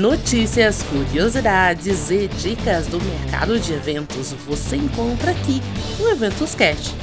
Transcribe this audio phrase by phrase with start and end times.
[0.00, 5.60] Notícias, curiosidades e dicas do mercado de eventos você encontra aqui
[5.98, 6.94] no Eventos Cast,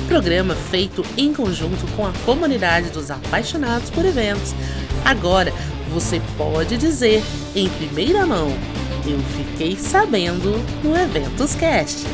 [0.00, 4.54] um programa feito em conjunto com a comunidade dos apaixonados por eventos.
[5.04, 5.52] Agora
[5.92, 7.24] você pode dizer
[7.56, 8.46] em primeira mão:
[9.04, 12.04] eu fiquei sabendo no Eventos Cast.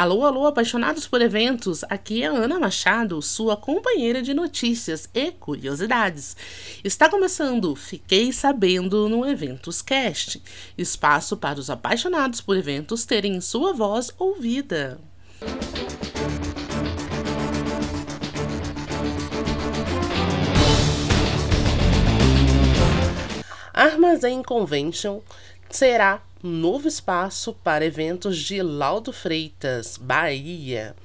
[0.00, 1.84] Alô, alô, apaixonados por eventos!
[1.84, 6.34] Aqui é Ana Machado, sua companheira de notícias e curiosidades.
[6.82, 10.42] Está começando Fiquei Sabendo no Eventos Cast
[10.78, 14.98] espaço para os apaixonados por eventos terem sua voz ouvida.
[23.74, 25.20] Armazém Convention
[25.68, 30.96] será novo espaço para eventos de Lauro Freitas, Bahia.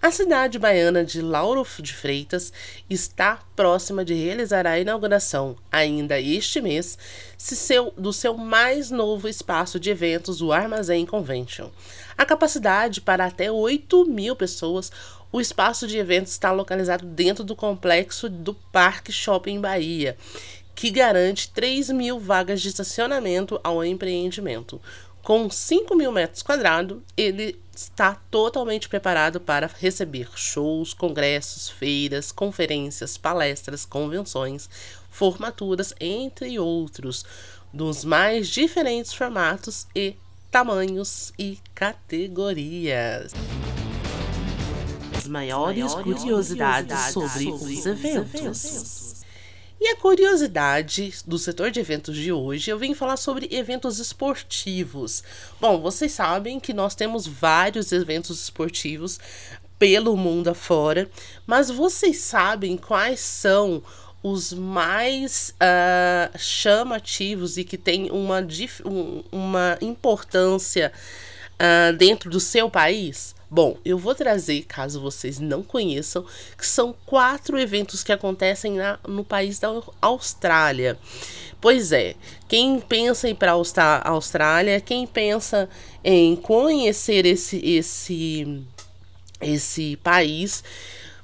[0.00, 2.52] A cidade baiana de Lauro de Freitas
[2.88, 6.96] está próxima de realizar a inauguração, ainda este mês,
[7.36, 11.68] seu, do seu mais novo espaço de eventos, o Armazém Convention.
[12.16, 14.90] A capacidade para até 8 mil pessoas,
[15.30, 20.16] o espaço de eventos está localizado dentro do complexo do Parque Shopping Bahia
[20.78, 24.80] que garante 3 mil vagas de estacionamento ao empreendimento.
[25.24, 33.18] Com 5 mil metros quadrados, ele está totalmente preparado para receber shows, congressos, feiras, conferências,
[33.18, 34.70] palestras, convenções,
[35.10, 37.24] formaturas, entre outros,
[37.72, 40.14] dos mais diferentes formatos e
[40.48, 43.32] tamanhos e categorias.
[45.16, 49.07] As maiores, curiosidades, sobre, os eventos.
[49.80, 55.22] E a curiosidade do setor de eventos de hoje, eu vim falar sobre eventos esportivos.
[55.60, 59.20] Bom, vocês sabem que nós temos vários eventos esportivos
[59.78, 61.08] pelo mundo afora,
[61.46, 63.80] mas vocês sabem quais são
[64.20, 68.44] os mais uh, chamativos e que têm uma,
[69.30, 70.92] uma importância
[71.54, 73.37] uh, dentro do seu país?
[73.50, 76.24] Bom, eu vou trazer, caso vocês não conheçam,
[76.56, 79.68] que são quatro eventos que acontecem na, no país da
[80.02, 80.98] Austrália.
[81.58, 82.14] Pois é,
[82.46, 85.68] quem pensa em ir para a Austrália, quem pensa
[86.04, 88.62] em conhecer esse, esse,
[89.40, 90.62] esse país,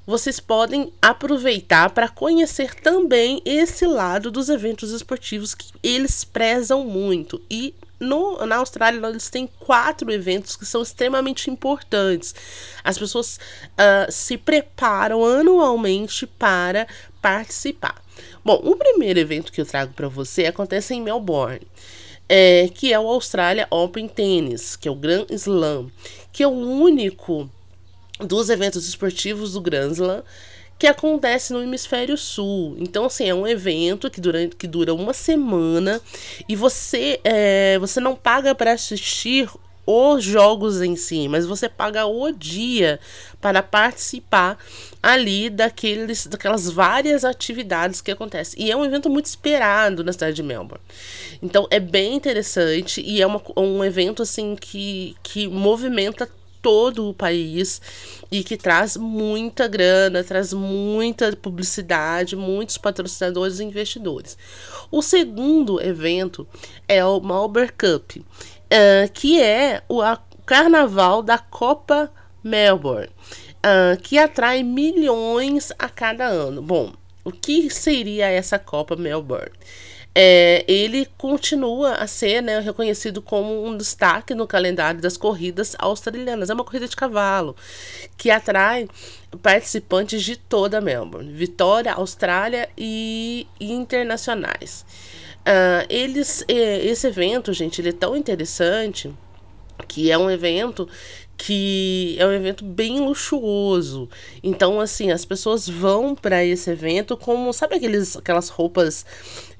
[0.06, 7.40] vocês podem aproveitar para conhecer também esse lado dos eventos esportivos que eles prezam muito.
[7.50, 12.34] E no, na Austrália, eles têm quatro eventos que são extremamente importantes.
[12.82, 13.38] As pessoas
[13.72, 16.86] uh, se preparam anualmente para
[17.22, 18.02] participar.
[18.44, 21.66] Bom, o primeiro evento que eu trago para você acontece em Melbourne.
[22.26, 25.90] É, que é o Australia Open Tennis, que é o Grand Slam,
[26.32, 27.50] que é o único
[28.20, 30.22] dos eventos esportivos do Grand Slam
[30.78, 32.76] que acontece no hemisfério sul.
[32.78, 36.00] Então, assim, é um evento que, durante, que dura uma semana
[36.48, 39.48] e você, é, você não paga para assistir
[39.86, 42.98] os jogos em si, mas você paga o dia
[43.40, 44.58] para participar
[45.02, 48.64] ali daqueles, daquelas várias atividades que acontecem.
[48.64, 50.82] E é um evento muito esperado na cidade de Melbourne.
[51.42, 56.28] Então é bem interessante e é uma, um evento assim que, que movimenta
[56.64, 57.82] todo o país
[58.32, 64.38] e que traz muita grana, traz muita publicidade, muitos patrocinadores e investidores.
[64.90, 66.48] O segundo evento
[66.88, 70.00] é o Marlboro Cup, uh, que é o
[70.46, 72.10] carnaval da Copa
[72.42, 73.10] Melbourne,
[73.58, 76.62] uh, que atrai milhões a cada ano.
[76.62, 79.52] Bom, o que seria essa Copa Melbourne?
[80.14, 86.50] É, ele continua a ser né, reconhecido como um destaque no calendário das corridas australianas.
[86.50, 87.56] É uma corrida de cavalo
[88.16, 88.88] que atrai
[89.42, 94.86] participantes de toda Melbourne, Vitória, Austrália e, internacionais.
[95.40, 99.12] Uh, eles, esse evento, gente, ele é tão interessante
[99.88, 100.88] que é um evento
[101.36, 104.08] que é um evento bem luxuoso.
[104.42, 109.04] Então, assim, as pessoas vão para esse evento como, sabe aqueles, aquelas roupas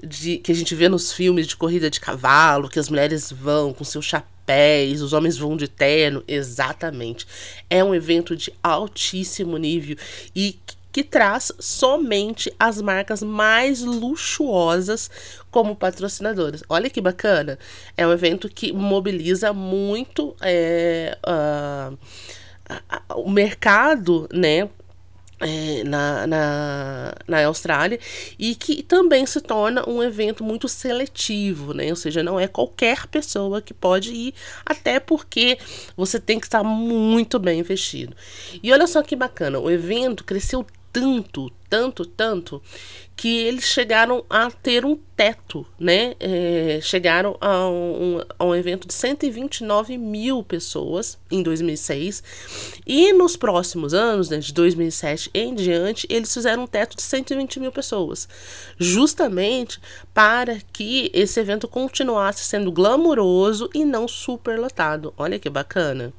[0.01, 3.73] de, que a gente vê nos filmes de corrida de cavalo, que as mulheres vão
[3.73, 6.23] com seus chapéus, os homens vão de terno?
[6.27, 7.27] Exatamente.
[7.69, 9.97] É um evento de altíssimo nível
[10.35, 10.57] e
[10.95, 15.11] que traz somente as marcas mais luxuosas
[15.51, 16.63] como patrocinadoras.
[16.69, 17.59] Olha que bacana!
[17.97, 21.97] É um evento que mobiliza muito é, uh,
[23.13, 24.69] o mercado, né?
[25.41, 27.99] É, na, na, na Austrália
[28.39, 31.89] e que também se torna um evento muito seletivo, né?
[31.89, 34.33] Ou seja, não é qualquer pessoa que pode ir,
[34.65, 35.57] até porque
[35.97, 38.15] você tem que estar muito bem vestido.
[38.63, 40.65] E olha só que bacana, o evento cresceu
[40.95, 42.61] tanto, tanto, tanto,
[43.17, 46.13] que eles chegaram a ter um teto, né?
[46.21, 52.23] É, chegaram a um, a um evento de 129 mil pessoas em 2006.
[52.87, 57.59] E nos próximos anos, né, de 2007 em diante, eles fizeram um teto de 120
[57.59, 58.29] mil pessoas.
[58.79, 59.81] Justamente
[60.13, 65.13] para que esse evento continuasse sendo glamuroso e não superlotado.
[65.17, 66.13] Olha que bacana.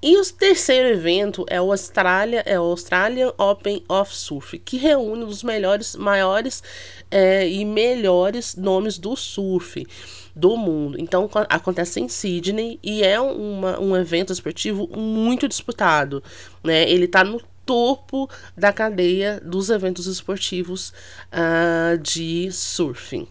[0.00, 5.24] E o terceiro evento é o Australia, é o Australian Open of Surf, que reúne
[5.24, 6.62] os melhores, maiores
[7.10, 9.86] é, e melhores nomes do surf
[10.34, 10.98] do mundo.
[10.98, 16.22] Então acontece em Sydney e é uma, um evento esportivo muito disputado.
[16.62, 16.90] Né?
[16.90, 20.92] Ele está no topo da cadeia dos eventos esportivos
[21.32, 23.28] uh, de surfing.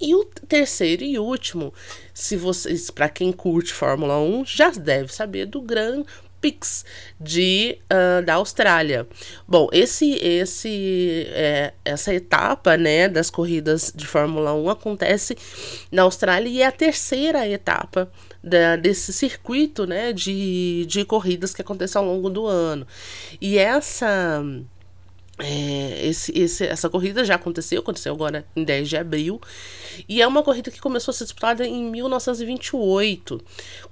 [0.00, 1.74] E o terceiro e último,
[2.14, 6.04] se vocês, para quem curte Fórmula 1, já deve saber do Grand
[6.40, 6.84] Prix
[7.20, 9.08] de uh, da Austrália.
[9.46, 15.36] Bom, esse esse é, essa etapa, né, das corridas de Fórmula 1 acontece
[15.90, 18.10] na Austrália e é a terceira etapa
[18.42, 22.86] da, desse circuito, né, de, de corridas que acontece ao longo do ano.
[23.40, 24.44] E essa
[25.40, 29.40] é, esse, esse, essa corrida já aconteceu, aconteceu agora em 10 de abril,
[30.08, 33.40] e é uma corrida que começou a ser disputada em 1928,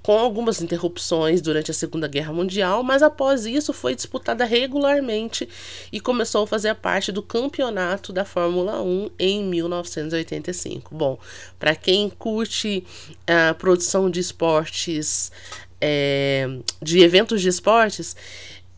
[0.01, 5.47] com algumas interrupções durante a Segunda Guerra Mundial, mas após isso foi disputada regularmente
[5.91, 10.93] e começou a fazer parte do campeonato da Fórmula 1 em 1985.
[10.93, 11.17] Bom,
[11.57, 12.83] para quem curte
[13.25, 15.31] a produção de esportes,
[15.79, 16.47] é,
[16.81, 18.15] de eventos de esportes,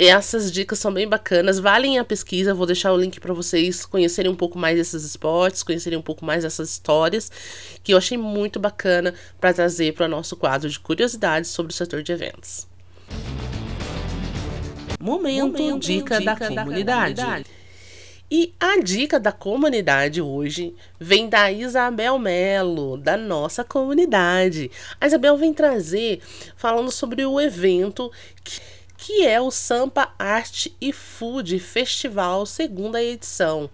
[0.07, 2.53] essas dicas são bem bacanas, valem a pesquisa.
[2.53, 6.23] Vou deixar o link para vocês conhecerem um pouco mais desses esportes, conhecerem um pouco
[6.23, 7.29] mais dessas histórias,
[7.83, 11.75] que eu achei muito bacana para trazer para o nosso quadro de curiosidades sobre o
[11.75, 12.65] setor de eventos.
[15.01, 17.13] Momento, Momento dica, dica, da, comunidade.
[17.15, 17.49] da comunidade.
[18.31, 24.69] E a dica da comunidade hoje vem da Isabel Melo, da nossa comunidade.
[25.01, 26.21] A Isabel vem trazer
[26.55, 28.11] falando sobre o evento
[28.43, 28.61] que
[29.09, 33.67] que é o Sampa Art e Food Festival, segunda edição.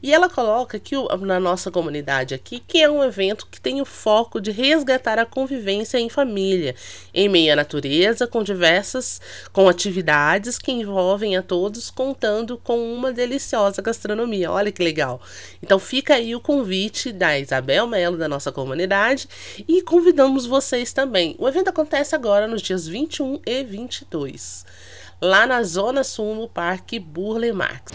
[0.00, 3.84] E ela coloca que na nossa comunidade aqui que é um evento que tem o
[3.84, 6.76] foco de resgatar a convivência em família,
[7.12, 9.20] em meio à natureza, com diversas
[9.52, 14.52] com atividades que envolvem a todos, contando com uma deliciosa gastronomia.
[14.52, 15.20] Olha que legal.
[15.60, 19.28] Então fica aí o convite da Isabel Melo da nossa comunidade
[19.66, 21.34] e convidamos vocês também.
[21.40, 24.75] O evento acontece agora nos dias 21 e 22
[25.20, 27.92] lá na Zona Sul, no Parque Burle Marx.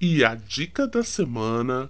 [0.00, 1.88] E a dica da semana.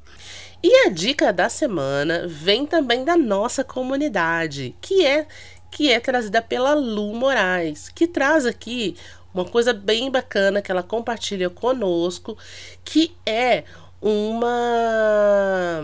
[0.62, 5.26] E a dica da semana vem também da nossa comunidade, que é
[5.70, 8.94] que é trazida pela Lu Moraes, que traz aqui
[9.32, 12.36] uma coisa bem bacana que ela compartilha conosco,
[12.84, 13.64] que é
[14.00, 15.80] uma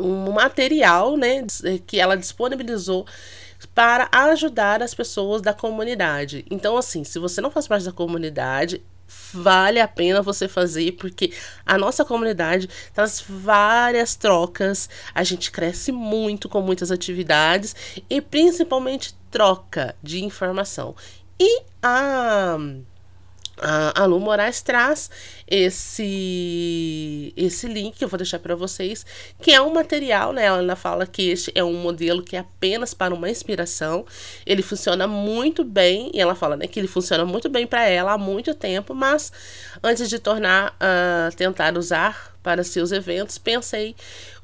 [0.00, 1.44] um material né,
[1.86, 3.06] que ela disponibilizou
[3.74, 6.44] para ajudar as pessoas da comunidade.
[6.50, 8.82] Então, assim, se você não faz parte da comunidade,
[9.32, 11.32] vale a pena você fazer, porque
[11.66, 17.74] a nossa comunidade traz várias trocas, a gente cresce muito com muitas atividades
[18.08, 20.94] e principalmente troca de informação.
[21.38, 22.56] E a
[23.62, 25.10] a, Lu Moraes traz
[25.46, 29.04] esse esse link que eu vou deixar para vocês,
[29.40, 30.44] que é um material, né?
[30.44, 34.04] Ela fala que este é um modelo que é apenas para uma inspiração.
[34.46, 38.12] Ele funciona muito bem e ela fala, né, que ele funciona muito bem para ela
[38.12, 39.32] há muito tempo, mas
[39.82, 43.94] antes de tornar uh, tentar usar para seus eventos, pensei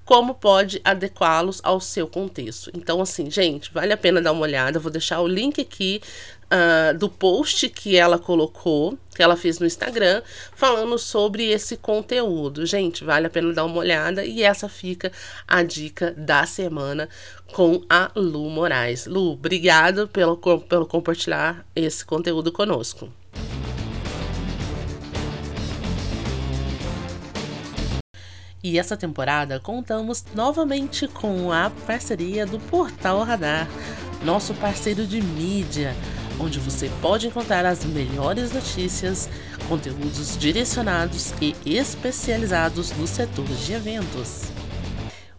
[0.07, 2.71] como pode adequá-los ao seu contexto.
[2.73, 4.79] Então, assim, gente, vale a pena dar uma olhada.
[4.79, 6.01] Vou deixar o link aqui
[6.45, 10.23] uh, do post que ela colocou, que ela fez no Instagram,
[10.55, 12.65] falando sobre esse conteúdo.
[12.65, 15.11] Gente, vale a pena dar uma olhada e essa fica
[15.47, 17.09] a dica da semana
[17.53, 19.07] com a Lu Moraes.
[19.07, 23.11] Lu, obrigado pelo, pelo compartilhar esse conteúdo conosco.
[28.69, 33.69] E essa temporada contamos novamente com a parceria do Portal Radar,
[34.25, 35.95] nosso parceiro de mídia,
[36.41, 39.29] onde você pode encontrar as melhores notícias,
[39.69, 44.47] conteúdos direcionados e especializados no setor de eventos.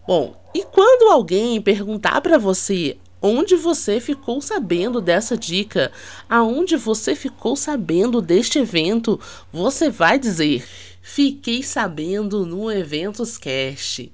[0.07, 5.91] Bom, e quando alguém perguntar para você onde você ficou sabendo dessa dica,
[6.29, 9.19] aonde você ficou sabendo deste evento,
[9.51, 10.65] você vai dizer:
[11.09, 14.11] Fiquei sabendo no Eventos Cast.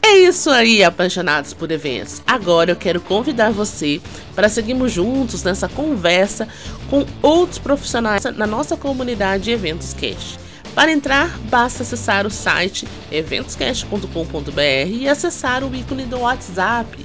[0.00, 2.22] É isso aí, apaixonados por eventos.
[2.24, 4.00] Agora eu quero convidar você
[4.34, 6.48] para seguirmos juntos nessa conversa
[6.88, 10.38] com outros profissionais na nossa comunidade Eventos Cash.
[10.72, 17.04] Para entrar, basta acessar o site eventoscast.com.br e acessar o ícone do WhatsApp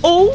[0.00, 0.34] ou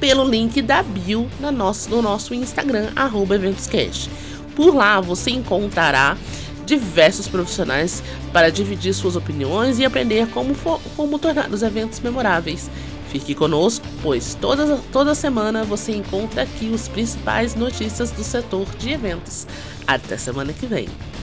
[0.00, 2.88] pelo link da bio no nosso, no nosso Instagram,
[3.32, 4.10] eventoscast.
[4.54, 6.16] Por lá você encontrará
[6.64, 10.54] diversos profissionais para dividir suas opiniões e aprender como,
[10.96, 12.70] como tornar os eventos memoráveis.
[13.10, 18.90] Fique conosco, pois toda, toda semana você encontra aqui os principais notícias do setor de
[18.90, 19.46] eventos.
[19.86, 20.88] Até semana que vem.